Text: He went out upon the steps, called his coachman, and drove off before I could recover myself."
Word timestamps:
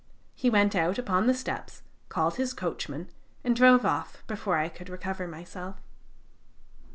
He 0.33 0.49
went 0.49 0.73
out 0.75 0.97
upon 0.97 1.27
the 1.27 1.33
steps, 1.35 1.83
called 2.09 2.37
his 2.37 2.55
coachman, 2.55 3.11
and 3.43 3.55
drove 3.55 3.85
off 3.85 4.23
before 4.25 4.57
I 4.57 4.67
could 4.67 4.89
recover 4.89 5.27
myself." 5.27 5.79